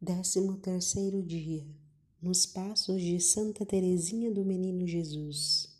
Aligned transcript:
Décimo 0.00 0.56
terceiro 0.58 1.20
dia, 1.20 1.66
nos 2.22 2.46
passos 2.46 3.02
de 3.02 3.18
Santa 3.18 3.66
Teresinha 3.66 4.30
do 4.30 4.44
Menino 4.44 4.86
Jesus. 4.86 5.76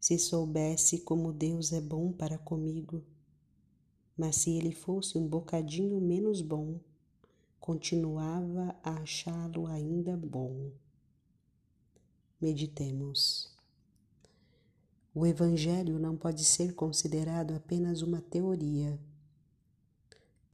Se 0.00 0.18
soubesse 0.18 0.98
como 0.98 1.32
Deus 1.32 1.72
é 1.72 1.80
bom 1.80 2.10
para 2.10 2.36
comigo, 2.36 3.00
mas 4.18 4.34
se 4.38 4.50
ele 4.56 4.72
fosse 4.72 5.16
um 5.16 5.24
bocadinho 5.24 6.00
menos 6.00 6.40
bom, 6.40 6.80
continuava 7.60 8.74
a 8.82 9.02
achá-lo 9.02 9.68
ainda 9.68 10.16
bom. 10.16 10.72
Meditemos. 12.40 13.56
O 15.14 15.24
Evangelho 15.24 15.96
não 16.00 16.16
pode 16.16 16.44
ser 16.44 16.74
considerado 16.74 17.54
apenas 17.54 18.02
uma 18.02 18.20
teoria 18.20 18.98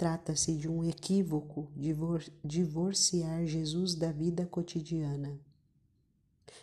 Trata-se 0.01 0.57
de 0.57 0.67
um 0.67 0.83
equívoco 0.83 1.71
divor 1.77 2.25
divorciar 2.43 3.45
Jesus 3.45 3.95
da 3.95 4.11
vida 4.11 4.47
cotidiana. 4.47 5.39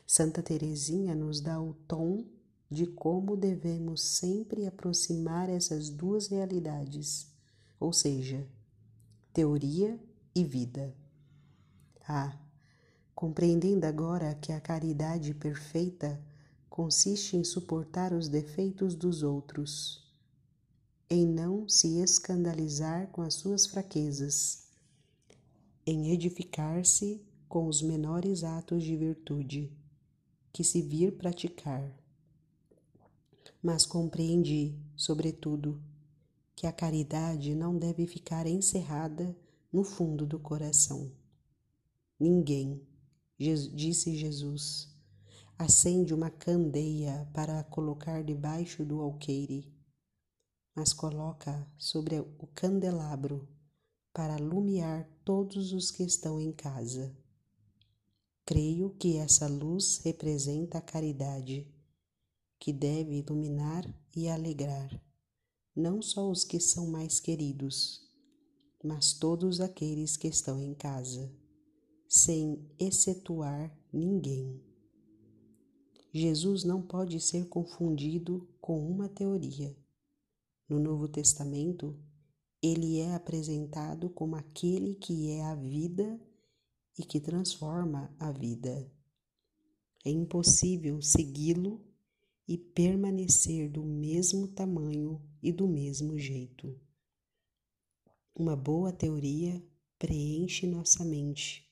Santa 0.08 0.42
Teresinha 0.42 1.14
nos 1.14 1.40
dá 1.40 1.62
o 1.62 1.76
tom 1.88 2.26
de 2.68 2.88
como 2.88 3.38
devemos 3.38 4.02
sempre 4.02 4.66
aproximar 4.66 5.52
essas 5.52 5.88
duas 5.88 6.30
realidades, 6.30 7.32
ou 7.80 7.94
seja, 7.94 8.44
teoria 9.32 10.00
e 10.34 10.44
vida. 10.44 10.96
Ah, 12.08 12.36
compreendendo 13.14 13.86
agora 13.86 14.34
que 14.34 14.52
a 14.52 14.60
caridade 14.60 15.36
perfeita 15.36 16.20
consiste 16.68 17.38
em 17.38 17.44
suportar 17.44 18.14
os 18.14 18.28
defeitos 18.28 18.96
dos 18.96 19.22
outros 19.22 20.07
em 21.10 21.26
não 21.26 21.70
se 21.70 22.00
escandalizar 22.00 23.08
com 23.12 23.22
as 23.22 23.36
suas 23.36 23.66
fraquezas, 23.66 24.68
em 25.86 26.12
edificar-se 26.12 27.26
com 27.48 27.68
os 27.68 27.82
menores 27.82 28.44
atos 28.44 28.84
de 28.84 28.98
virtude 28.98 29.72
que 30.52 30.66
se 30.66 30.82
vir 30.82 31.18
praticar. 31.18 31.98
Mas 33.64 33.86
compreendi, 33.86 34.76
sobretudo, 34.98 35.82
que 36.54 36.68
a 36.68 36.74
caridade 36.74 37.56
não 37.56 37.78
deve 37.78 38.06
ficar 38.06 38.46
encerrada 38.46 39.34
no 39.72 39.86
fundo 39.86 40.26
do 40.26 40.38
coração. 40.38 41.10
Ninguém, 42.20 42.82
disse 43.38 44.14
Jesus, 44.14 44.94
acende 45.58 46.14
uma 46.14 46.30
candeia 46.30 47.30
para 47.34 47.62
a 47.62 47.64
colocar 47.64 48.24
debaixo 48.24 48.84
do 48.84 49.00
alqueire 49.00 49.77
mas 50.78 50.94
coloca 50.94 51.68
sobre 51.76 52.20
o 52.20 52.46
candelabro 52.54 53.50
para 54.14 54.36
alumiar 54.36 55.10
todos 55.26 55.74
os 55.74 55.90
que 55.90 56.04
estão 56.04 56.40
em 56.40 56.52
casa. 56.52 57.18
Creio 58.46 58.92
que 58.92 59.18
essa 59.18 59.48
luz 59.48 60.00
representa 60.04 60.78
a 60.78 60.82
caridade, 60.82 61.68
que 62.60 62.72
deve 62.72 63.18
iluminar 63.18 63.92
e 64.16 64.30
alegrar 64.30 65.02
não 65.76 66.00
só 66.00 66.30
os 66.30 66.44
que 66.44 66.60
são 66.60 66.86
mais 66.86 67.20
queridos, 67.20 68.08
mas 68.84 69.14
todos 69.14 69.60
aqueles 69.60 70.16
que 70.16 70.28
estão 70.28 70.62
em 70.62 70.76
casa, 70.76 71.32
sem 72.08 72.64
excetuar 72.78 73.76
ninguém. 73.92 74.62
Jesus 76.14 76.64
não 76.64 76.84
pode 76.84 77.20
ser 77.20 77.48
confundido 77.48 78.48
com 78.62 78.88
uma 78.88 79.10
teoria 79.10 79.76
no 80.68 80.80
Novo 80.80 81.08
Testamento, 81.08 81.98
ele 82.62 83.00
é 83.00 83.14
apresentado 83.14 84.10
como 84.10 84.36
aquele 84.36 84.96
que 84.96 85.30
é 85.30 85.44
a 85.44 85.56
vida 85.56 86.20
e 86.98 87.04
que 87.04 87.20
transforma 87.20 88.14
a 88.20 88.32
vida. 88.32 88.92
É 90.04 90.10
impossível 90.10 91.02
segui-lo 91.02 91.86
e 92.48 92.58
permanecer 92.58 93.70
do 93.70 93.84
mesmo 93.84 94.48
tamanho 94.48 95.22
e 95.42 95.52
do 95.52 95.68
mesmo 95.68 96.18
jeito. 96.18 96.80
Uma 98.36 98.56
boa 98.56 98.92
teoria 98.92 99.62
preenche 100.00 100.66
nossa 100.66 101.04
mente, 101.04 101.70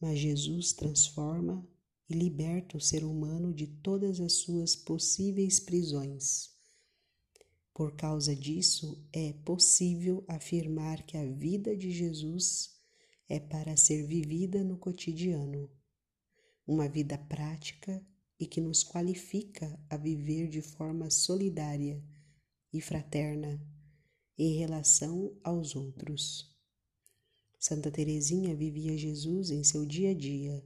mas 0.00 0.18
Jesus 0.18 0.72
transforma 0.72 1.66
e 2.08 2.14
liberta 2.14 2.76
o 2.76 2.80
ser 2.80 3.04
humano 3.04 3.52
de 3.52 3.66
todas 3.66 4.20
as 4.20 4.34
suas 4.34 4.76
possíveis 4.76 5.58
prisões. 5.58 6.51
Por 7.82 7.96
causa 7.96 8.36
disso, 8.36 9.04
é 9.12 9.32
possível 9.44 10.24
afirmar 10.28 11.02
que 11.02 11.16
a 11.18 11.26
vida 11.26 11.76
de 11.76 11.90
Jesus 11.90 12.80
é 13.28 13.40
para 13.40 13.76
ser 13.76 14.06
vivida 14.06 14.62
no 14.62 14.78
cotidiano, 14.78 15.68
uma 16.64 16.88
vida 16.88 17.18
prática 17.18 18.00
e 18.38 18.46
que 18.46 18.60
nos 18.60 18.84
qualifica 18.84 19.76
a 19.90 19.96
viver 19.96 20.48
de 20.48 20.62
forma 20.62 21.10
solidária 21.10 22.00
e 22.72 22.80
fraterna 22.80 23.60
em 24.38 24.58
relação 24.58 25.36
aos 25.42 25.74
outros. 25.74 26.56
Santa 27.58 27.90
Teresinha 27.90 28.54
vivia 28.54 28.96
Jesus 28.96 29.50
em 29.50 29.64
seu 29.64 29.84
dia 29.84 30.12
a 30.12 30.14
dia. 30.14 30.64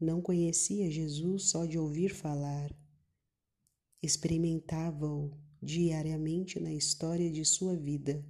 Não 0.00 0.20
conhecia 0.20 0.90
Jesus 0.90 1.44
só 1.44 1.64
de 1.64 1.78
ouvir 1.78 2.12
falar. 2.12 2.76
Experimentava-o 4.02 5.46
diariamente 5.62 6.60
na 6.60 6.72
história 6.72 7.30
de 7.30 7.44
sua 7.44 7.76
vida. 7.76 8.24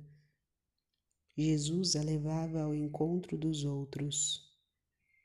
Jesus 1.36 1.94
a 1.94 2.02
levava 2.02 2.62
ao 2.62 2.74
encontro 2.74 3.36
dos 3.36 3.64
outros. 3.64 4.50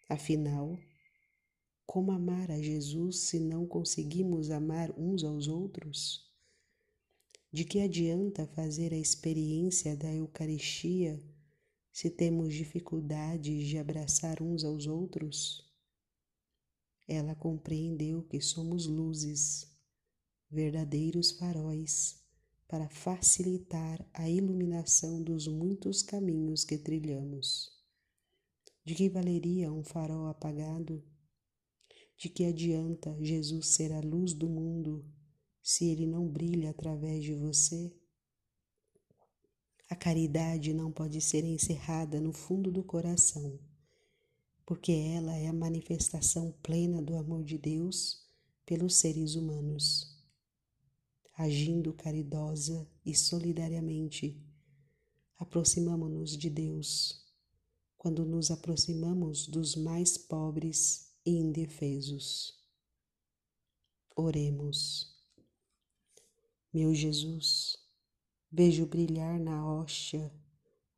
Afinal, 0.07 0.77
como 1.85 2.11
amar 2.11 2.51
a 2.51 2.61
Jesus 2.61 3.21
se 3.21 3.39
não 3.39 3.65
conseguimos 3.65 4.51
amar 4.51 4.91
uns 4.97 5.23
aos 5.23 5.47
outros? 5.47 6.31
De 7.51 7.65
que 7.65 7.79
adianta 7.79 8.47
fazer 8.47 8.93
a 8.93 8.97
experiência 8.97 9.95
da 9.95 10.13
Eucaristia 10.13 11.19
se 11.91 12.09
temos 12.09 12.53
dificuldades 12.53 13.67
de 13.67 13.77
abraçar 13.77 14.41
uns 14.41 14.63
aos 14.63 14.87
outros? 14.87 15.63
Ela 17.07 17.35
compreendeu 17.35 18.23
que 18.23 18.39
somos 18.41 18.87
luzes 18.87 19.72
verdadeiros 20.53 21.31
faróis 21.31 22.21
para 22.67 22.87
facilitar 22.87 24.05
a 24.13 24.29
iluminação 24.29 25.21
dos 25.21 25.47
muitos 25.47 26.03
caminhos 26.03 26.63
que 26.63 26.77
trilhamos. 26.77 27.71
De 28.85 28.93
que 28.93 29.09
valeria 29.09 29.73
um 29.73 29.83
farol 29.83 30.27
apagado? 30.27 31.03
De 32.15 32.29
que 32.29 32.45
adianta 32.45 33.17
Jesus 33.19 33.69
ser 33.69 33.91
a 33.91 33.99
luz 33.99 34.33
do 34.33 34.47
mundo 34.47 35.03
se 35.61 35.85
ele 35.85 36.05
não 36.05 36.27
brilha 36.27 36.69
através 36.69 37.23
de 37.23 37.33
você? 37.33 37.91
A 39.89 39.95
caridade 39.95 40.71
não 40.71 40.91
pode 40.91 41.19
ser 41.19 41.43
encerrada 41.43 42.21
no 42.21 42.31
fundo 42.31 42.71
do 42.71 42.83
coração, 42.83 43.59
porque 44.65 44.91
ela 44.91 45.35
é 45.35 45.47
a 45.47 45.53
manifestação 45.53 46.51
plena 46.61 47.01
do 47.01 47.15
amor 47.15 47.43
de 47.43 47.57
Deus 47.57 48.23
pelos 48.65 48.95
seres 48.95 49.35
humanos 49.35 50.12
agindo 51.35 51.93
caridosa 51.93 52.87
e 53.03 53.15
solidariamente, 53.15 54.39
aproximamo-nos 55.37 56.37
de 56.37 56.49
Deus 56.49 57.23
quando 57.97 58.23
nos 58.23 58.51
aproximamos 58.51 59.47
dos 59.47 59.75
mais 59.75 60.17
pobres 60.17 61.11
e 61.25 61.31
indefesos. 61.31 62.53
Oremos. 64.15 65.11
Meu 66.71 66.93
Jesus, 66.93 67.77
vejo 68.51 68.85
brilhar 68.85 69.39
na 69.39 69.65
hóstia 69.65 70.31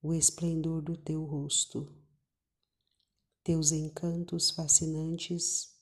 o 0.02 0.14
esplendor 0.14 0.82
do 0.82 0.98
teu 0.98 1.24
rosto. 1.24 1.96
Teus 3.44 3.72
encantos 3.72 4.52
fascinantes 4.52 5.74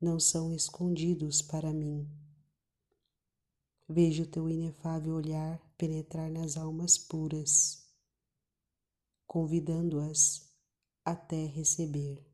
não 0.00 0.20
são 0.20 0.52
escondidos 0.52 1.42
para 1.42 1.72
mim 1.72 2.27
Vejo 3.90 4.26
teu 4.26 4.50
inefável 4.50 5.14
olhar 5.14 5.58
penetrar 5.78 6.30
nas 6.30 6.58
almas 6.58 6.98
puras, 6.98 7.88
convidando-as 9.26 10.52
até 11.02 11.46
receber. 11.46 12.27